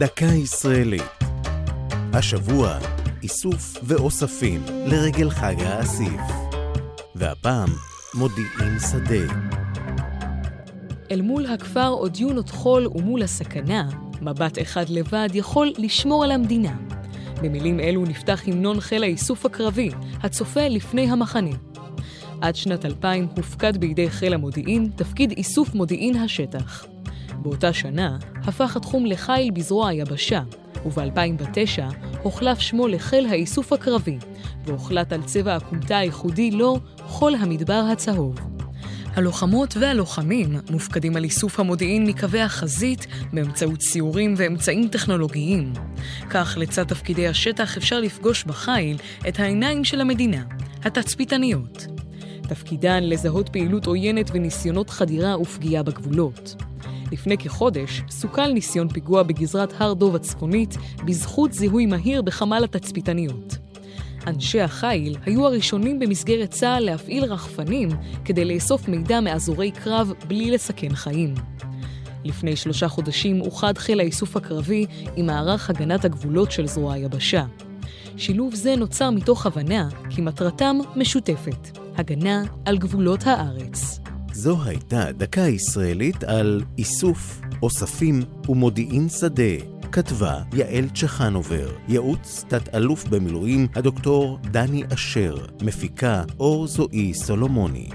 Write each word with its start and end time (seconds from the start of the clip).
דקה 0.00 0.26
ישראלית. 0.26 1.02
השבוע, 2.12 2.78
איסוף 3.22 3.76
ואוספים 3.82 4.62
לרגל 4.86 5.30
חג 5.30 5.54
האסיף. 5.58 6.20
והפעם, 7.14 7.68
מודיעין 8.14 8.78
שדה. 8.90 9.34
אל 11.10 11.20
מול 11.20 11.46
הכפר 11.46 11.88
עוד 11.88 12.16
יונות 12.16 12.50
חול 12.50 12.86
ומול 12.94 13.22
הסכנה, 13.22 13.88
מבט 14.22 14.62
אחד 14.62 14.88
לבד 14.88 15.28
יכול 15.34 15.72
לשמור 15.78 16.24
על 16.24 16.30
המדינה. 16.30 16.76
במילים 17.42 17.80
אלו 17.80 18.04
נפתח 18.04 18.42
המנון 18.46 18.80
חיל 18.80 19.02
האיסוף 19.02 19.46
הקרבי, 19.46 19.90
הצופה 20.22 20.68
לפני 20.68 21.10
המחנה. 21.10 21.56
עד 22.40 22.56
שנת 22.56 22.84
2000 22.84 23.28
הופקד 23.36 23.76
בידי 23.76 24.10
חיל 24.10 24.34
המודיעין 24.34 24.90
תפקיד 24.96 25.30
איסוף 25.30 25.74
מודיעין 25.74 26.16
השטח. 26.16 26.86
באותה 27.42 27.72
שנה 27.72 28.16
הפך 28.34 28.76
התחום 28.76 29.06
לחיל 29.06 29.50
בזרוע 29.50 29.88
היבשה, 29.88 30.42
וב-2009 30.86 31.82
הוחלף 32.22 32.58
שמו 32.58 32.88
לחיל 32.88 33.26
האיסוף 33.26 33.72
הקרבי, 33.72 34.18
והוחלט 34.66 35.12
על 35.12 35.22
צבע 35.22 35.56
הכומתה 35.56 35.98
הייחודי 35.98 36.50
לו, 36.50 36.80
חול 37.06 37.34
המדבר 37.34 37.84
הצהוב. 37.92 38.50
הלוחמות 39.14 39.76
והלוחמים 39.76 40.56
מופקדים 40.70 41.16
על 41.16 41.24
איסוף 41.24 41.60
המודיעין 41.60 42.06
מקווי 42.06 42.40
החזית 42.40 43.06
באמצעות 43.32 43.82
סיורים 43.82 44.34
ואמצעים 44.36 44.88
טכנולוגיים. 44.88 45.72
כך, 46.30 46.54
לצד 46.60 46.84
תפקידי 46.84 47.28
השטח 47.28 47.76
אפשר 47.76 48.00
לפגוש 48.00 48.44
בחיל 48.44 48.96
את 49.28 49.40
העיניים 49.40 49.84
של 49.84 50.00
המדינה, 50.00 50.42
התצפיתניות. 50.84 51.86
תפקידן 52.42 53.04
לזהות 53.04 53.48
פעילות 53.48 53.86
עוינת 53.86 54.30
וניסיונות 54.32 54.90
חדירה 54.90 55.40
ופגיעה 55.40 55.82
בגבולות. 55.82 56.54
לפני 57.12 57.38
כחודש 57.38 58.02
סוכל 58.10 58.46
ניסיון 58.46 58.88
פיגוע 58.88 59.22
בגזרת 59.22 59.80
הר 59.80 59.92
דוב 59.92 60.14
הצפונית 60.14 60.76
בזכות 61.04 61.52
זיהוי 61.52 61.86
מהיר 61.86 62.22
בחמ"ל 62.22 62.64
התצפיתניות. 62.64 63.56
אנשי 64.26 64.60
החיל 64.60 65.16
היו 65.26 65.46
הראשונים 65.46 65.98
במסגרת 65.98 66.50
צה"ל 66.50 66.84
להפעיל 66.84 67.24
רחפנים 67.24 67.88
כדי 68.24 68.44
לאסוף 68.44 68.88
מידע 68.88 69.20
מאזורי 69.20 69.70
קרב 69.70 70.12
בלי 70.28 70.50
לסכן 70.50 70.94
חיים. 70.94 71.34
לפני 72.24 72.56
שלושה 72.56 72.88
חודשים 72.88 73.40
אוחד 73.40 73.78
חיל 73.78 74.00
האיסוף 74.00 74.36
הקרבי 74.36 74.86
עם 75.16 75.26
מערך 75.26 75.70
הגנת 75.70 76.04
הגבולות 76.04 76.52
של 76.52 76.66
זרוע 76.66 76.94
היבשה. 76.94 77.44
שילוב 78.16 78.54
זה 78.54 78.76
נוצר 78.76 79.10
מתוך 79.10 79.46
הבנה 79.46 79.88
כי 80.10 80.20
מטרתם 80.22 80.78
משותפת, 80.96 81.78
הגנה 81.96 82.42
על 82.64 82.78
גבולות 82.78 83.26
הארץ. 83.26 83.99
זו 84.32 84.62
הייתה 84.64 85.12
דקה 85.12 85.40
ישראלית 85.40 86.24
על 86.24 86.62
איסוף, 86.78 87.40
אוספים 87.62 88.22
ומודיעין 88.48 89.08
שדה. 89.08 89.64
כתבה 89.92 90.42
יעל 90.52 90.88
צ'חנובר, 90.94 91.68
ייעוץ 91.88 92.44
תת-אלוף 92.48 93.04
במילואים 93.04 93.66
הדוקטור 93.74 94.38
דני 94.42 94.82
אשר, 94.94 95.36
מפיקה 95.62 96.22
אור 96.38 96.66
זועי 96.66 97.14
סולומוני. 97.14 97.88